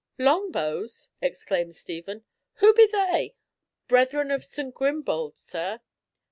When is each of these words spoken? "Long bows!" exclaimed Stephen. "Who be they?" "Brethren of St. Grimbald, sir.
"Long 0.17 0.51
bows!" 0.51 1.09
exclaimed 1.21 1.75
Stephen. 1.75 2.23
"Who 2.53 2.73
be 2.73 2.87
they?" 2.91 3.35
"Brethren 3.87 4.31
of 4.31 4.43
St. 4.43 4.73
Grimbald, 4.73 5.37
sir. 5.37 5.81